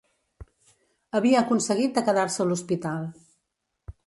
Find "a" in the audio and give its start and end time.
2.45-2.49